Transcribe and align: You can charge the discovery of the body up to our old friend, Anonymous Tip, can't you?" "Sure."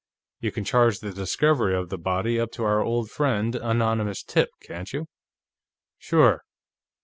You 0.39 0.51
can 0.51 0.63
charge 0.65 0.97
the 0.97 1.11
discovery 1.13 1.75
of 1.75 1.89
the 1.89 1.97
body 1.99 2.39
up 2.39 2.51
to 2.53 2.63
our 2.63 2.81
old 2.81 3.11
friend, 3.11 3.53
Anonymous 3.55 4.23
Tip, 4.23 4.49
can't 4.59 4.91
you?" 4.91 5.05
"Sure." 5.99 6.41